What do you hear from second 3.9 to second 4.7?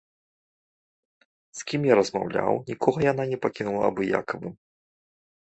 абыякавым.